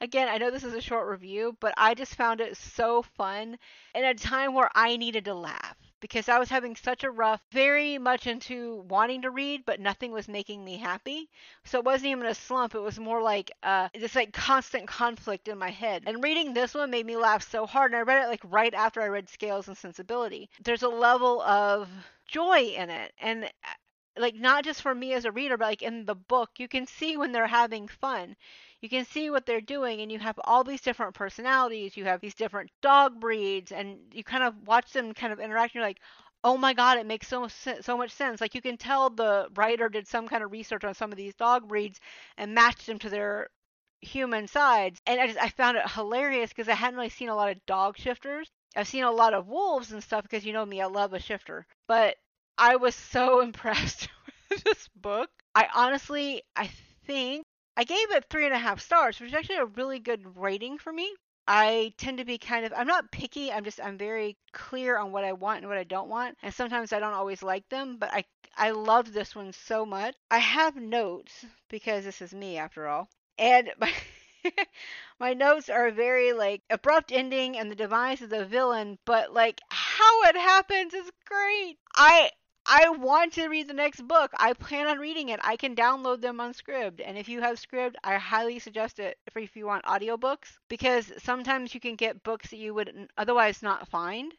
Again, 0.00 0.28
I 0.28 0.38
know 0.38 0.50
this 0.50 0.64
is 0.64 0.74
a 0.74 0.80
short 0.80 1.08
review, 1.08 1.56
but 1.60 1.74
I 1.76 1.94
just 1.94 2.14
found 2.14 2.40
it 2.40 2.56
so 2.56 3.02
fun 3.02 3.58
in 3.94 4.04
a 4.04 4.14
time 4.14 4.54
where 4.54 4.70
I 4.74 4.96
needed 4.96 5.26
to 5.26 5.34
laugh 5.34 5.76
because 6.00 6.28
I 6.28 6.38
was 6.38 6.48
having 6.48 6.76
such 6.76 7.04
a 7.04 7.10
rough, 7.10 7.40
very 7.52 7.98
much 7.98 8.26
into 8.26 8.84
wanting 8.88 9.22
to 9.22 9.30
read, 9.30 9.64
but 9.64 9.80
nothing 9.80 10.12
was 10.12 10.28
making 10.28 10.64
me 10.64 10.76
happy. 10.76 11.28
So 11.64 11.78
it 11.78 11.84
wasn't 11.84 12.10
even 12.10 12.26
a 12.26 12.34
slump. 12.34 12.74
It 12.74 12.80
was 12.80 12.98
more 12.98 13.22
like 13.22 13.50
uh, 13.62 13.88
this 13.94 14.14
like 14.14 14.32
constant 14.32 14.88
conflict 14.88 15.48
in 15.48 15.58
my 15.58 15.70
head. 15.70 16.04
And 16.06 16.22
reading 16.22 16.54
this 16.54 16.74
one 16.74 16.90
made 16.90 17.06
me 17.06 17.16
laugh 17.16 17.48
so 17.48 17.66
hard. 17.66 17.92
And 17.92 17.98
I 17.98 18.02
read 18.02 18.24
it 18.24 18.28
like 18.28 18.42
right 18.44 18.74
after 18.74 19.00
I 19.00 19.08
read 19.08 19.28
Scales 19.28 19.68
and 19.68 19.76
Sensibility. 19.76 20.48
There's 20.62 20.82
a 20.82 20.88
level 20.88 21.40
of 21.42 21.88
joy 22.26 22.74
in 22.76 22.90
it. 22.90 23.12
And 23.18 23.44
uh, 23.44 23.48
like 24.18 24.34
not 24.34 24.64
just 24.64 24.82
for 24.82 24.94
me 24.94 25.12
as 25.12 25.24
a 25.24 25.32
reader, 25.32 25.56
but 25.56 25.66
like 25.66 25.82
in 25.82 26.04
the 26.04 26.14
book, 26.14 26.50
you 26.58 26.68
can 26.68 26.86
see 26.86 27.16
when 27.16 27.32
they're 27.32 27.46
having 27.46 27.88
fun 27.88 28.36
you 28.82 28.88
can 28.88 29.04
see 29.04 29.30
what 29.30 29.46
they're 29.46 29.60
doing 29.60 30.00
and 30.00 30.12
you 30.12 30.18
have 30.18 30.38
all 30.44 30.64
these 30.64 30.80
different 30.80 31.14
personalities 31.14 31.96
you 31.96 32.04
have 32.04 32.20
these 32.20 32.34
different 32.34 32.70
dog 32.82 33.20
breeds 33.20 33.72
and 33.72 33.98
you 34.12 34.24
kind 34.24 34.44
of 34.44 34.54
watch 34.66 34.92
them 34.92 35.14
kind 35.14 35.32
of 35.32 35.40
interact 35.40 35.74
and 35.74 35.80
you're 35.80 35.88
like 35.88 36.00
oh 36.44 36.56
my 36.56 36.74
god 36.74 36.98
it 36.98 37.06
makes 37.06 37.28
so 37.28 37.48
so 37.48 37.96
much 37.96 38.10
sense 38.10 38.40
like 38.40 38.54
you 38.54 38.62
can 38.62 38.76
tell 38.76 39.10
the 39.10 39.48
writer 39.54 39.88
did 39.88 40.06
some 40.06 40.28
kind 40.28 40.44
of 40.44 40.52
research 40.52 40.84
on 40.84 40.94
some 40.94 41.10
of 41.10 41.16
these 41.16 41.34
dog 41.34 41.66
breeds 41.68 41.98
and 42.36 42.54
matched 42.54 42.86
them 42.86 42.98
to 42.98 43.08
their 43.08 43.48
human 44.00 44.46
sides. 44.46 45.00
And 45.06 45.20
I 45.20 45.26
just 45.26 45.38
I 45.38 45.48
found 45.50 45.76
it 45.76 45.90
hilarious 45.90 46.50
because 46.50 46.68
I 46.68 46.74
hadn't 46.74 46.96
really 46.96 47.10
seen 47.10 47.28
a 47.28 47.36
lot 47.36 47.50
of 47.50 47.64
dog 47.66 47.98
shifters. 47.98 48.48
I've 48.74 48.88
seen 48.88 49.04
a 49.04 49.10
lot 49.10 49.34
of 49.34 49.48
wolves 49.48 49.92
and 49.92 50.02
stuff 50.02 50.22
because 50.22 50.44
you 50.44 50.52
know 50.52 50.66
me, 50.66 50.80
I 50.80 50.86
love 50.86 51.12
a 51.12 51.20
shifter. 51.20 51.66
But 51.88 52.16
I 52.58 52.76
was 52.76 52.94
so 52.94 53.40
impressed 53.48 54.08
with 54.50 54.64
this 54.64 54.88
book. 54.96 55.30
I 55.54 55.68
honestly, 55.74 56.42
I 56.54 56.70
think 57.06 57.44
I 57.76 57.84
gave 57.84 58.10
it 58.10 58.24
three 58.30 58.46
and 58.46 58.54
a 58.54 58.58
half 58.58 58.80
stars, 58.80 59.20
which 59.20 59.28
is 59.28 59.34
actually 59.34 59.56
a 59.56 59.66
really 59.66 59.98
good 59.98 60.36
rating 60.36 60.78
for 60.78 60.92
me. 60.92 61.14
I 61.48 61.92
tend 61.96 62.18
to 62.18 62.24
be 62.24 62.38
kind 62.38 62.66
of 62.66 62.72
I'm 62.76 62.86
not 62.86 63.12
picky. 63.12 63.52
I'm 63.52 63.64
just 63.64 63.80
I'm 63.80 63.98
very 63.98 64.36
clear 64.52 64.98
on 64.98 65.12
what 65.12 65.24
I 65.24 65.32
want 65.32 65.58
and 65.58 65.68
what 65.68 65.78
I 65.78 65.84
don't 65.84 66.08
want. 66.08 66.36
And 66.42 66.52
sometimes 66.52 66.92
I 66.92 66.98
don't 66.98 67.12
always 67.12 67.42
like 67.42 67.68
them, 67.68 67.98
but 67.98 68.12
I 68.12 68.24
I 68.56 68.70
loved 68.70 69.12
this 69.12 69.34
one 69.34 69.52
so 69.52 69.86
much. 69.86 70.16
I 70.30 70.38
have 70.38 70.74
notes 70.76 71.44
because 71.68 72.04
this 72.04 72.20
is 72.20 72.34
me 72.34 72.56
after 72.56 72.88
all. 72.88 73.08
And 73.38 73.70
my 73.78 73.92
my 75.20 75.34
notes 75.34 75.68
are 75.68 75.90
very 75.90 76.32
like 76.32 76.62
abrupt 76.70 77.12
ending 77.12 77.56
and 77.56 77.70
the 77.70 77.76
demise 77.76 78.22
of 78.22 78.30
the 78.30 78.44
villain, 78.44 78.98
but 79.04 79.32
like 79.32 79.60
how 79.68 80.22
it 80.24 80.36
happens 80.36 80.94
is 80.94 81.10
great. 81.26 81.78
I 81.94 82.30
I 82.68 82.88
want 82.88 83.34
to 83.34 83.46
read 83.46 83.68
the 83.68 83.74
next 83.74 84.06
book. 84.08 84.32
I 84.36 84.52
plan 84.52 84.88
on 84.88 84.98
reading 84.98 85.28
it. 85.28 85.38
I 85.44 85.56
can 85.56 85.76
download 85.76 86.20
them 86.20 86.40
on 86.40 86.52
Scribd. 86.52 87.00
And 87.04 87.16
if 87.16 87.28
you 87.28 87.40
have 87.40 87.60
Scribd, 87.60 87.94
I 88.02 88.16
highly 88.16 88.58
suggest 88.58 88.98
it 88.98 89.18
if 89.36 89.54
you 89.54 89.66
want 89.66 89.84
audiobooks 89.84 90.58
because 90.68 91.12
sometimes 91.18 91.74
you 91.74 91.80
can 91.80 91.94
get 91.94 92.24
books 92.24 92.50
that 92.50 92.56
you 92.56 92.74
would 92.74 93.08
otherwise 93.16 93.62
not 93.62 93.88
find. 93.88 94.34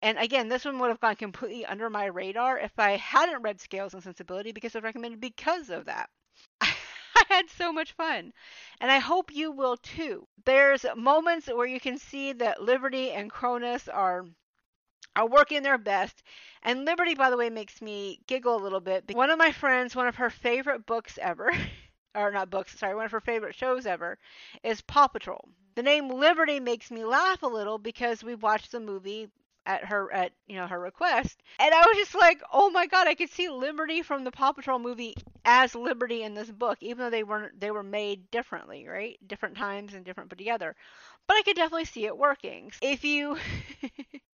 And 0.00 0.18
again, 0.18 0.48
this 0.48 0.64
one 0.64 0.78
would 0.78 0.90
have 0.90 1.00
gone 1.00 1.16
completely 1.16 1.66
under 1.66 1.90
my 1.90 2.06
radar 2.06 2.60
if 2.60 2.78
I 2.78 2.96
hadn't 2.96 3.42
read 3.42 3.60
Scales 3.60 3.92
and 3.92 4.04
Sensibility 4.04 4.52
because 4.52 4.76
I 4.76 4.78
recommended 4.78 5.20
because 5.20 5.68
of 5.68 5.86
that. 5.86 6.08
I 6.60 6.72
had 7.28 7.50
so 7.50 7.72
much 7.72 7.90
fun. 7.92 8.32
And 8.80 8.92
I 8.92 9.00
hope 9.00 9.34
you 9.34 9.50
will 9.50 9.76
too. 9.78 10.28
There's 10.44 10.86
moments 10.96 11.48
where 11.48 11.66
you 11.66 11.80
can 11.80 11.98
see 11.98 12.32
that 12.34 12.62
Liberty 12.62 13.10
and 13.10 13.28
Cronus 13.28 13.88
are 13.88 14.24
are 15.18 15.26
working 15.26 15.62
their 15.64 15.78
best. 15.78 16.22
And 16.62 16.84
Liberty, 16.84 17.14
by 17.14 17.30
the 17.30 17.36
way, 17.36 17.50
makes 17.50 17.82
me 17.82 18.20
giggle 18.26 18.56
a 18.56 18.62
little 18.62 18.80
bit. 18.80 19.04
One 19.12 19.30
of 19.30 19.38
my 19.38 19.50
friends, 19.50 19.96
one 19.96 20.06
of 20.06 20.16
her 20.16 20.30
favorite 20.30 20.86
books 20.86 21.18
ever, 21.20 21.50
or 22.14 22.30
not 22.30 22.50
books, 22.50 22.78
sorry, 22.78 22.94
one 22.94 23.04
of 23.04 23.10
her 23.10 23.20
favorite 23.20 23.56
shows 23.56 23.84
ever, 23.84 24.18
is 24.62 24.80
Paw 24.80 25.08
Patrol. 25.08 25.48
The 25.74 25.82
name 25.82 26.08
Liberty 26.08 26.60
makes 26.60 26.90
me 26.90 27.04
laugh 27.04 27.42
a 27.42 27.46
little 27.46 27.78
because 27.78 28.22
we 28.22 28.36
watched 28.36 28.70
the 28.70 28.80
movie 28.80 29.28
at 29.66 29.84
her 29.84 30.10
at 30.12 30.32
you 30.46 30.56
know 30.56 30.66
her 30.66 30.80
request 30.80 31.42
and 31.58 31.74
i 31.74 31.80
was 31.80 31.96
just 31.98 32.14
like 32.14 32.40
oh 32.54 32.70
my 32.70 32.86
god 32.86 33.06
i 33.06 33.14
could 33.14 33.28
see 33.28 33.50
liberty 33.50 34.00
from 34.00 34.24
the 34.24 34.30
paw 34.30 34.50
patrol 34.50 34.78
movie 34.78 35.14
as 35.44 35.74
liberty 35.74 36.22
in 36.22 36.32
this 36.32 36.50
book 36.50 36.78
even 36.80 36.98
though 37.04 37.10
they 37.10 37.22
weren't 37.22 37.60
they 37.60 37.70
were 37.70 37.82
made 37.82 38.30
differently 38.30 38.88
right 38.88 39.18
different 39.26 39.58
times 39.58 39.92
and 39.92 40.06
different 40.06 40.30
put 40.30 40.38
together 40.38 40.74
but 41.26 41.36
i 41.36 41.42
could 41.42 41.56
definitely 41.56 41.84
see 41.84 42.06
it 42.06 42.16
working 42.16 42.72
if 42.80 43.04
you 43.04 43.36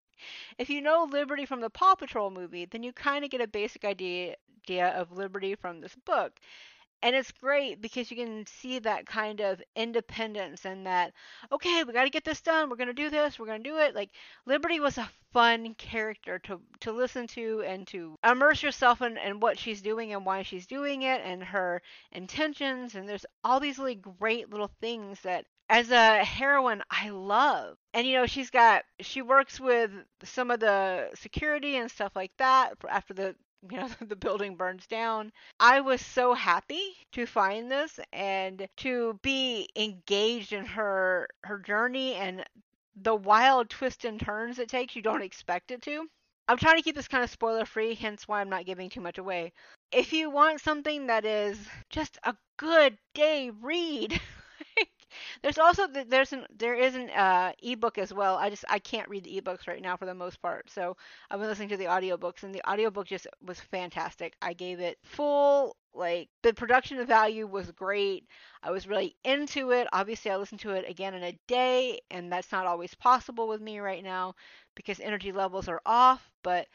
if 0.58 0.70
you 0.70 0.80
know 0.80 1.08
Liberty 1.10 1.46
from 1.46 1.60
the 1.60 1.70
Paw 1.70 1.94
Patrol 1.94 2.30
movie, 2.30 2.64
then 2.64 2.82
you 2.82 2.92
kind 2.92 3.24
of 3.24 3.30
get 3.30 3.40
a 3.40 3.46
basic 3.46 3.84
idea 3.84 4.36
idea 4.64 4.88
of 4.88 5.12
Liberty 5.12 5.54
from 5.54 5.80
this 5.80 5.94
book. 5.94 6.40
And 7.02 7.14
it's 7.14 7.32
great 7.32 7.82
because 7.82 8.10
you 8.10 8.16
can 8.16 8.46
see 8.46 8.78
that 8.78 9.04
kind 9.04 9.42
of 9.42 9.60
independence 9.76 10.64
and 10.64 10.86
that, 10.86 11.12
okay, 11.52 11.84
we 11.84 11.92
got 11.92 12.04
to 12.04 12.10
get 12.10 12.24
this 12.24 12.40
done. 12.40 12.70
We're 12.70 12.76
going 12.76 12.86
to 12.86 12.94
do 12.94 13.10
this. 13.10 13.38
We're 13.38 13.44
going 13.44 13.62
to 13.62 13.70
do 13.70 13.76
it. 13.76 13.94
Like, 13.94 14.08
Liberty 14.46 14.80
was 14.80 14.96
a 14.96 15.10
fun 15.30 15.74
character 15.74 16.38
to, 16.38 16.62
to 16.80 16.92
listen 16.92 17.26
to 17.26 17.62
and 17.66 17.86
to 17.88 18.16
immerse 18.24 18.62
yourself 18.62 19.02
in, 19.02 19.18
in 19.18 19.38
what 19.38 19.58
she's 19.58 19.82
doing 19.82 20.14
and 20.14 20.24
why 20.24 20.42
she's 20.42 20.66
doing 20.66 21.02
it 21.02 21.20
and 21.22 21.44
her 21.44 21.82
intentions. 22.10 22.94
And 22.94 23.06
there's 23.06 23.26
all 23.44 23.60
these 23.60 23.78
really 23.78 23.96
great 23.96 24.48
little 24.48 24.70
things 24.80 25.20
that 25.22 25.44
as 25.68 25.90
a 25.90 26.24
heroine 26.24 26.82
I 26.90 27.10
love. 27.10 27.76
And 27.92 28.06
you 28.06 28.14
know, 28.14 28.26
she's 28.26 28.50
got 28.50 28.84
she 29.00 29.22
works 29.22 29.60
with 29.60 29.90
some 30.22 30.50
of 30.50 30.60
the 30.60 31.10
security 31.14 31.76
and 31.76 31.90
stuff 31.90 32.12
like 32.14 32.32
that 32.38 32.74
after 32.88 33.14
the 33.14 33.34
you 33.70 33.78
know 33.78 33.88
the 34.00 34.16
building 34.16 34.56
burns 34.56 34.86
down. 34.86 35.32
I 35.60 35.80
was 35.80 36.00
so 36.00 36.34
happy 36.34 36.94
to 37.12 37.26
find 37.26 37.70
this 37.70 37.98
and 38.12 38.68
to 38.78 39.18
be 39.22 39.68
engaged 39.76 40.52
in 40.52 40.66
her 40.66 41.28
her 41.44 41.58
journey 41.58 42.14
and 42.14 42.44
the 42.96 43.14
wild 43.14 43.70
twists 43.70 44.04
and 44.04 44.20
turns 44.20 44.58
it 44.58 44.68
takes 44.68 44.94
you 44.94 45.02
don't 45.02 45.22
expect 45.22 45.70
it 45.70 45.82
to. 45.82 46.06
I'm 46.46 46.58
trying 46.58 46.76
to 46.76 46.82
keep 46.82 46.94
this 46.94 47.08
kind 47.08 47.24
of 47.24 47.30
spoiler 47.30 47.64
free, 47.64 47.94
hence 47.94 48.28
why 48.28 48.40
I'm 48.40 48.50
not 48.50 48.66
giving 48.66 48.90
too 48.90 49.00
much 49.00 49.16
away. 49.16 49.52
If 49.90 50.12
you 50.12 50.28
want 50.28 50.60
something 50.60 51.06
that 51.06 51.24
is 51.24 51.58
just 51.88 52.18
a 52.22 52.36
good 52.58 52.98
day 53.14 53.50
read, 53.62 54.20
There's 55.42 55.58
also 55.58 55.86
there's 55.86 56.32
an 56.32 56.46
there 56.56 56.74
is 56.74 56.94
an 56.94 57.10
uh, 57.10 57.52
ebook 57.62 57.98
as 57.98 58.12
well. 58.12 58.36
I 58.36 58.50
just 58.50 58.64
I 58.68 58.78
can't 58.78 59.08
read 59.08 59.24
the 59.24 59.40
ebooks 59.40 59.66
right 59.66 59.82
now 59.82 59.96
for 59.96 60.06
the 60.06 60.14
most 60.14 60.40
part. 60.42 60.70
So 60.70 60.96
I've 61.30 61.38
been 61.40 61.48
listening 61.48 61.68
to 61.70 61.76
the 61.76 61.84
audiobooks 61.86 62.42
and 62.42 62.54
the 62.54 62.68
audiobook 62.68 63.06
just 63.06 63.26
was 63.44 63.60
fantastic. 63.60 64.34
I 64.42 64.52
gave 64.52 64.80
it 64.80 64.98
full 65.02 65.76
like 65.94 66.28
the 66.42 66.52
production 66.52 67.04
value 67.06 67.46
was 67.46 67.70
great. 67.72 68.26
I 68.62 68.70
was 68.70 68.86
really 68.86 69.14
into 69.24 69.70
it. 69.70 69.86
Obviously, 69.92 70.30
I 70.30 70.36
listened 70.36 70.60
to 70.60 70.70
it 70.70 70.88
again 70.88 71.14
in 71.14 71.22
a 71.22 71.38
day, 71.46 72.00
and 72.10 72.32
that's 72.32 72.50
not 72.52 72.66
always 72.66 72.94
possible 72.94 73.46
with 73.48 73.60
me 73.60 73.78
right 73.78 74.02
now 74.02 74.34
because 74.74 74.98
energy 75.00 75.30
levels 75.32 75.68
are 75.68 75.80
off, 75.86 76.28
but 76.42 76.66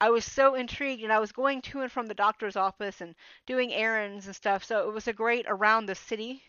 I 0.00 0.08
was 0.10 0.24
so 0.24 0.54
intrigued 0.54 1.02
and 1.02 1.12
I 1.12 1.18
was 1.20 1.32
going 1.32 1.60
to 1.62 1.82
and 1.82 1.92
from 1.92 2.06
the 2.06 2.14
doctor's 2.14 2.56
office 2.56 3.02
and 3.02 3.14
doing 3.46 3.72
errands 3.74 4.26
and 4.26 4.34
stuff. 4.34 4.64
So 4.64 4.88
it 4.88 4.92
was 4.94 5.06
a 5.08 5.12
great 5.12 5.44
around 5.48 5.84
the 5.86 5.94
city 5.94 6.42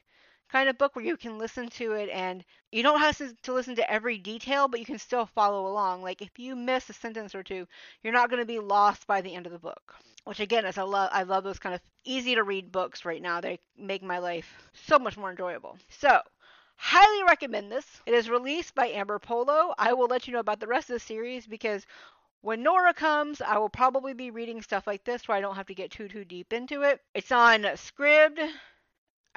kind 0.51 0.69
of 0.69 0.77
book 0.77 0.95
where 0.95 1.05
you 1.05 1.17
can 1.17 1.37
listen 1.37 1.69
to 1.69 1.93
it 1.93 2.09
and 2.09 2.43
you 2.71 2.83
don't 2.83 2.99
have 2.99 3.17
to 3.43 3.53
listen 3.53 3.75
to 3.75 3.91
every 3.91 4.17
detail, 4.17 4.67
but 4.67 4.79
you 4.79 4.85
can 4.85 4.99
still 4.99 5.25
follow 5.25 5.67
along. 5.67 6.01
Like 6.01 6.21
if 6.21 6.37
you 6.37 6.55
miss 6.55 6.89
a 6.89 6.93
sentence 6.93 7.35
or 7.35 7.43
two, 7.43 7.67
you're 8.03 8.13
not 8.13 8.29
going 8.29 8.41
to 8.41 8.45
be 8.45 8.59
lost 8.59 9.07
by 9.07 9.21
the 9.21 9.33
end 9.33 9.45
of 9.45 9.51
the 9.51 9.59
book. 9.59 9.95
Which 10.25 10.39
again 10.41 10.65
is 10.65 10.77
I 10.77 10.83
love 10.83 11.09
I 11.13 11.23
love 11.23 11.43
those 11.45 11.59
kind 11.59 11.73
of 11.73 11.81
easy 12.03 12.35
to 12.35 12.43
read 12.43 12.71
books 12.71 13.05
right 13.05 13.21
now. 13.21 13.39
They 13.39 13.59
make 13.77 14.03
my 14.03 14.19
life 14.19 14.69
so 14.73 14.99
much 14.99 15.17
more 15.17 15.29
enjoyable. 15.29 15.77
So, 15.89 16.19
highly 16.75 17.23
recommend 17.23 17.71
this. 17.71 17.85
It 18.05 18.13
is 18.13 18.29
released 18.29 18.75
by 18.75 18.87
Amber 18.87 19.19
Polo. 19.19 19.73
I 19.77 19.93
will 19.93 20.07
let 20.07 20.27
you 20.27 20.33
know 20.33 20.39
about 20.39 20.59
the 20.59 20.67
rest 20.67 20.89
of 20.89 20.95
the 20.95 20.99
series 20.99 21.47
because 21.47 21.85
when 22.41 22.61
Nora 22.61 22.93
comes, 22.93 23.41
I 23.41 23.57
will 23.57 23.69
probably 23.69 24.13
be 24.13 24.31
reading 24.31 24.61
stuff 24.61 24.85
like 24.85 25.03
this 25.03 25.27
where 25.27 25.37
I 25.37 25.41
don't 25.41 25.55
have 25.55 25.67
to 25.67 25.75
get 25.75 25.91
too 25.91 26.07
too 26.07 26.25
deep 26.25 26.53
into 26.53 26.83
it. 26.83 27.01
It's 27.13 27.31
on 27.31 27.63
Scribd, 27.63 28.39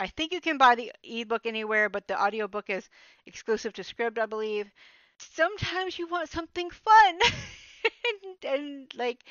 I 0.00 0.08
think 0.08 0.32
you 0.32 0.40
can 0.40 0.58
buy 0.58 0.74
the 0.74 0.92
ebook 1.04 1.46
anywhere, 1.46 1.88
but 1.88 2.08
the 2.08 2.20
audiobook 2.20 2.70
is 2.70 2.88
exclusive 3.26 3.72
to 3.74 3.82
Scribd, 3.82 4.18
I 4.18 4.26
believe. 4.26 4.70
Sometimes 5.18 5.98
you 5.98 6.08
want 6.08 6.30
something 6.30 6.70
fun 6.70 7.20
and, 7.84 8.44
and 8.44 8.94
like 8.96 9.22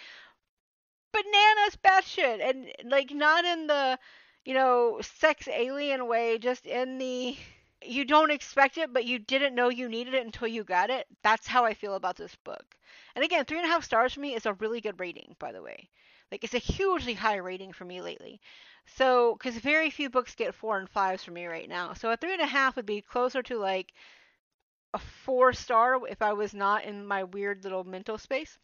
bananas 1.11 1.75
batshit 1.83 2.41
and 2.41 2.71
like 2.91 3.11
not 3.11 3.45
in 3.45 3.67
the 3.67 3.99
you 4.45 4.53
know 4.55 4.99
sex 5.01 5.47
alien 5.47 6.07
way, 6.07 6.37
just 6.39 6.65
in 6.65 6.97
the 6.97 7.37
you 7.83 8.05
don't 8.05 8.31
expect 8.31 8.77
it, 8.77 8.91
but 8.91 9.05
you 9.05 9.19
didn't 9.19 9.55
know 9.55 9.69
you 9.69 9.87
needed 9.87 10.13
it 10.15 10.25
until 10.25 10.47
you 10.47 10.63
got 10.63 10.89
it. 10.89 11.07
That's 11.23 11.47
how 11.47 11.63
I 11.63 11.73
feel 11.75 11.93
about 11.95 12.17
this 12.17 12.35
book. 12.43 12.75
And 13.15 13.23
again, 13.23 13.45
three 13.45 13.57
and 13.59 13.65
a 13.67 13.69
half 13.69 13.83
stars 13.85 14.13
for 14.13 14.19
me 14.19 14.33
is 14.35 14.45
a 14.47 14.53
really 14.53 14.81
good 14.81 14.99
rating, 14.99 15.35
by 15.39 15.51
the 15.51 15.61
way. 15.61 15.89
Like 16.31 16.43
it's 16.43 16.53
a 16.53 16.59
hugely 16.59 17.13
high 17.13 17.37
rating 17.37 17.73
for 17.73 17.85
me 17.85 18.01
lately. 18.01 18.39
So, 18.95 19.35
because 19.35 19.57
very 19.57 19.89
few 19.89 20.09
books 20.09 20.35
get 20.35 20.55
four 20.55 20.77
and 20.79 20.89
fives 20.89 21.23
for 21.23 21.31
me 21.31 21.45
right 21.45 21.69
now. 21.69 21.93
So 21.93 22.11
a 22.11 22.17
three 22.17 22.33
and 22.33 22.41
a 22.41 22.47
half 22.47 22.75
would 22.75 22.85
be 22.85 23.01
closer 23.01 23.43
to 23.43 23.57
like 23.57 23.93
a 24.93 24.99
four 24.99 25.53
star 25.53 25.99
if 26.07 26.21
I 26.21 26.33
was 26.33 26.53
not 26.53 26.83
in 26.85 27.05
my 27.05 27.23
weird 27.23 27.63
little 27.63 27.83
mental 27.83 28.17
space. 28.17 28.57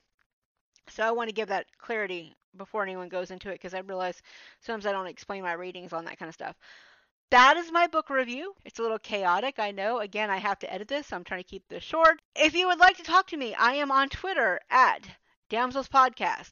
So 0.90 1.04
I 1.04 1.12
want 1.12 1.30
to 1.30 1.36
give 1.36 1.50
that 1.50 1.68
clarity 1.78 2.36
before 2.58 2.84
anyone 2.84 3.10
goes 3.10 3.32
into 3.32 3.50
it 3.50 3.56
because 3.56 3.74
I 3.74 3.80
realize 3.80 4.22
sometimes 4.62 4.86
I 4.86 4.92
don't 4.92 5.08
explain 5.08 5.44
my 5.44 5.54
ratings 5.54 5.94
on 5.94 6.06
that 6.06 6.18
kind 6.18 6.30
of 6.30 6.36
stuff. 6.36 6.56
That 7.32 7.58
is 7.58 7.72
my 7.72 7.88
book 7.88 8.10
review. 8.10 8.56
It's 8.66 8.80
a 8.80 8.82
little 8.84 9.00
chaotic, 9.00 9.58
I 9.58 9.72
know. 9.72 10.00
Again, 10.00 10.30
I 10.30 10.38
have 10.38 10.60
to 10.60 10.72
edit 10.72 10.88
this, 10.88 11.08
so 11.08 11.16
I'm 11.16 11.24
trying 11.24 11.42
to 11.44 11.50
keep 11.50 11.68
this 11.68 11.84
short. 11.84 12.22
If 12.36 12.54
you 12.54 12.68
would 12.68 12.80
like 12.80 12.98
to 12.98 13.04
talk 13.04 13.28
to 13.28 13.38
me, 13.38 13.56
I 13.56 13.74
am 13.74 13.92
on 13.92 14.10
Twitter 14.10 14.60
at 14.70 15.02
Damsels 15.50 15.90
Podcast. 15.90 16.52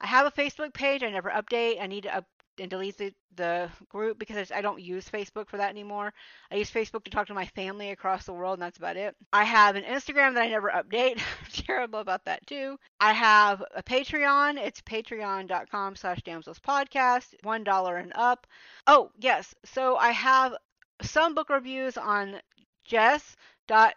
I 0.00 0.06
have 0.06 0.26
a 0.26 0.30
Facebook 0.30 0.72
page. 0.74 1.02
I 1.02 1.10
never 1.10 1.30
update. 1.30 1.80
I 1.80 1.86
need 1.86 2.04
to 2.04 2.16
up- 2.16 2.26
and 2.60 2.70
delete 2.70 2.98
the, 2.98 3.14
the 3.36 3.70
group 3.88 4.18
because 4.18 4.50
I 4.50 4.60
don't 4.60 4.80
use 4.82 5.08
Facebook 5.08 5.48
for 5.48 5.56
that 5.58 5.70
anymore. 5.70 6.12
I 6.50 6.56
use 6.56 6.70
Facebook 6.70 7.04
to 7.04 7.10
talk 7.10 7.26
to 7.28 7.34
my 7.34 7.46
family 7.46 7.90
across 7.90 8.24
the 8.24 8.32
world, 8.32 8.54
and 8.54 8.62
that's 8.62 8.78
about 8.78 8.96
it. 8.96 9.14
I 9.32 9.44
have 9.44 9.76
an 9.76 9.84
Instagram 9.84 10.34
that 10.34 10.42
I 10.42 10.48
never 10.48 10.70
update. 10.70 11.18
I'm 11.40 11.50
terrible 11.52 12.00
about 12.00 12.24
that 12.24 12.46
too. 12.46 12.76
I 13.00 13.12
have 13.12 13.62
a 13.74 13.82
Patreon. 13.82 14.58
It's 14.58 14.80
patreon.com 14.82 15.96
slash 15.96 16.22
damsels 16.22 16.58
podcast, 16.58 17.34
$1 17.44 18.00
and 18.00 18.12
up. 18.14 18.46
Oh, 18.86 19.10
yes. 19.18 19.54
So 19.64 19.96
I 19.96 20.10
have 20.10 20.54
some 21.02 21.34
book 21.34 21.50
reviews 21.50 21.96
on 21.96 22.40
jess.checks 22.84 23.36
dot 23.68 23.94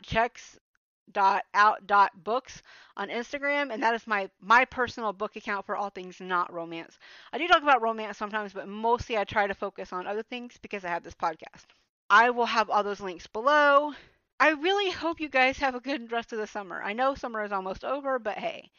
out 1.18 1.88
dot 1.88 2.24
books 2.24 2.62
on 2.98 3.10
Instagram, 3.10 3.74
and 3.74 3.82
that 3.84 3.94
is 3.94 4.08
my 4.08 4.30
my 4.42 4.66
personal 4.66 5.14
book 5.14 5.36
account 5.36 5.66
for 5.66 5.76
all 5.76 5.90
things 5.90 6.20
not 6.20 6.54
romance. 6.54 6.98
I 7.34 7.38
do 7.38 7.48
talk 7.48 7.64
about 7.64 7.82
romance 7.82 8.18
sometimes, 8.18 8.54
but 8.54 8.68
mostly 8.68 9.18
I 9.18 9.24
try 9.24 9.48
to 9.48 9.54
focus 9.54 9.94
on 9.94 10.08
other 10.08 10.24
things 10.24 10.58
because 10.62 10.86
I 10.86 10.90
have 10.90 11.04
this 11.04 11.16
podcast. 11.16 11.66
I 12.10 12.30
will 12.30 12.46
have 12.46 12.70
all 12.70 12.84
those 12.84 13.00
links 13.00 13.28
below. 13.28 13.94
I 14.40 14.50
really 14.50 14.92
hope 14.92 15.20
you 15.20 15.30
guys 15.30 15.60
have 15.60 15.76
a 15.76 15.80
good 15.80 16.12
rest 16.12 16.34
of 16.34 16.40
the 16.40 16.48
summer. 16.48 16.82
I 16.82 16.94
know 16.94 17.16
summer 17.16 17.44
is 17.44 17.52
almost 17.52 17.86
over, 17.86 18.20
but 18.20 18.38
hey. 18.38 18.72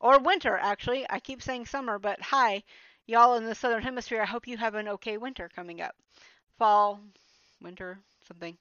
Or 0.00 0.18
winter, 0.18 0.56
actually. 0.56 1.06
I 1.08 1.20
keep 1.20 1.42
saying 1.42 1.66
summer, 1.66 1.98
but 1.98 2.20
hi, 2.20 2.64
y'all 3.06 3.36
in 3.36 3.44
the 3.44 3.54
southern 3.54 3.82
hemisphere. 3.82 4.22
I 4.22 4.26
hope 4.26 4.48
you 4.48 4.56
have 4.56 4.74
an 4.74 4.88
okay 4.88 5.16
winter 5.18 5.48
coming 5.54 5.80
up. 5.80 5.94
Fall, 6.58 6.98
winter, 7.60 7.98
something, 8.26 8.56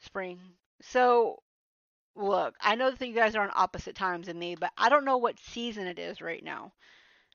spring. 0.00 0.40
So, 0.80 1.42
look, 2.16 2.54
I 2.60 2.74
know 2.74 2.90
that 2.90 3.08
you 3.08 3.14
guys 3.14 3.34
are 3.34 3.42
on 3.44 3.50
opposite 3.54 3.94
times 3.94 4.26
than 4.26 4.38
me, 4.38 4.54
but 4.54 4.72
I 4.76 4.88
don't 4.88 5.04
know 5.04 5.18
what 5.18 5.38
season 5.38 5.86
it 5.86 5.98
is 5.98 6.20
right 6.20 6.42
now. 6.44 6.72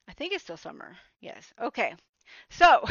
I 0.07 0.13
think 0.13 0.33
it's 0.33 0.43
still 0.43 0.57
summer. 0.57 0.97
Yes. 1.21 1.53
Okay. 1.61 1.95
So, 2.49 2.85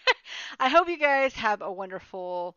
I 0.60 0.68
hope 0.68 0.88
you 0.88 0.98
guys 0.98 1.34
have 1.34 1.62
a 1.62 1.72
wonderful, 1.72 2.56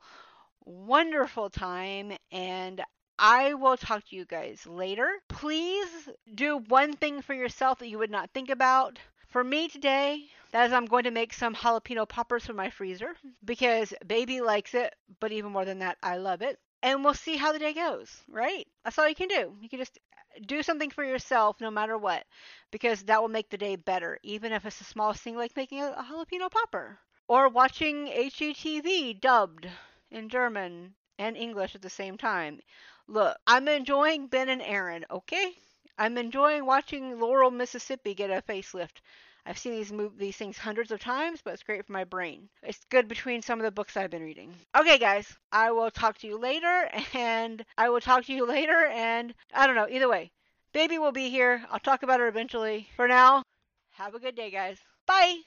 wonderful 0.65 1.49
time, 1.49 2.13
and 2.31 2.83
I 3.19 3.53
will 3.55 3.77
talk 3.77 4.05
to 4.07 4.15
you 4.15 4.25
guys 4.25 4.65
later. 4.67 5.11
Please 5.29 6.09
do 6.35 6.57
one 6.69 6.93
thing 6.93 7.21
for 7.21 7.33
yourself 7.33 7.79
that 7.79 7.89
you 7.89 7.99
would 7.99 8.11
not 8.11 8.31
think 8.33 8.49
about. 8.49 8.99
For 9.27 9.43
me 9.43 9.67
today, 9.67 10.25
that 10.51 10.67
is 10.67 10.73
I'm 10.73 10.85
going 10.85 11.03
to 11.05 11.11
make 11.11 11.33
some 11.33 11.55
jalapeno 11.55 12.07
poppers 12.07 12.45
for 12.45 12.53
my 12.53 12.69
freezer 12.69 13.15
because 13.45 13.93
baby 14.05 14.41
likes 14.41 14.73
it, 14.73 14.95
but 15.19 15.31
even 15.31 15.51
more 15.51 15.65
than 15.65 15.79
that, 15.79 15.97
I 16.03 16.17
love 16.17 16.41
it. 16.41 16.59
And 16.81 17.03
we'll 17.03 17.13
see 17.13 17.37
how 17.37 17.51
the 17.51 17.59
day 17.59 17.73
goes, 17.73 18.23
right? 18.27 18.67
That's 18.83 18.97
all 18.97 19.07
you 19.07 19.15
can 19.15 19.27
do. 19.27 19.55
You 19.61 19.69
can 19.69 19.79
just 19.79 19.99
do 20.45 20.63
something 20.63 20.89
for 20.89 21.03
yourself 21.03 21.61
no 21.61 21.69
matter 21.69 21.97
what 21.97 22.25
because 22.71 23.03
that 23.03 23.21
will 23.21 23.29
make 23.29 23.49
the 23.49 23.57
day 23.57 23.75
better, 23.75 24.19
even 24.23 24.51
if 24.51 24.65
it's 24.65 24.79
the 24.79 24.83
smallest 24.85 25.21
thing 25.21 25.35
like 25.35 25.55
making 25.55 25.81
a, 25.81 25.91
a 25.91 26.03
jalapeno 26.03 26.49
popper 26.49 26.99
or 27.27 27.49
watching 27.49 28.07
HGTV 28.07 29.13
dubbed 29.13 29.69
in 30.11 30.29
German 30.29 30.95
and 31.19 31.37
English 31.37 31.75
at 31.75 31.81
the 31.81 31.89
same 31.89 32.17
time. 32.17 32.59
Look, 33.07 33.37
I'm 33.45 33.67
enjoying 33.67 34.27
Ben 34.27 34.49
and 34.49 34.61
Erin, 34.61 35.05
okay? 35.11 35.53
I'm 35.97 36.17
enjoying 36.17 36.65
watching 36.65 37.19
Laurel, 37.19 37.51
Mississippi 37.51 38.13
get 38.13 38.31
a 38.31 38.41
facelift. 38.41 39.01
I've 39.47 39.57
seen 39.57 39.71
these 39.71 39.93
move 39.93 40.17
these 40.17 40.35
things 40.35 40.57
hundreds 40.57 40.91
of 40.91 40.99
times, 40.99 41.39
but 41.41 41.53
it's 41.53 41.63
great 41.63 41.85
for 41.85 41.93
my 41.93 42.03
brain. 42.03 42.49
It's 42.63 42.83
good 42.89 43.07
between 43.07 43.41
some 43.41 43.59
of 43.59 43.63
the 43.63 43.71
books 43.71 43.95
I've 43.95 44.09
been 44.09 44.23
reading. 44.23 44.53
Okay, 44.77 44.97
guys, 44.97 45.37
I 45.53 45.71
will 45.71 45.89
talk 45.89 46.17
to 46.19 46.27
you 46.27 46.37
later, 46.37 46.89
and 47.13 47.65
I 47.77 47.87
will 47.89 48.01
talk 48.01 48.25
to 48.25 48.33
you 48.33 48.45
later, 48.45 48.87
and 48.87 49.33
I 49.53 49.65
don't 49.65 49.77
know. 49.77 49.87
Either 49.89 50.09
way, 50.09 50.31
baby 50.73 50.97
will 50.97 51.13
be 51.13 51.29
here. 51.29 51.63
I'll 51.71 51.79
talk 51.79 52.03
about 52.03 52.19
her 52.19 52.27
eventually. 52.27 52.89
For 52.97 53.07
now, 53.07 53.43
have 53.91 54.15
a 54.15 54.19
good 54.19 54.35
day, 54.35 54.51
guys. 54.51 54.79
Bye. 55.05 55.37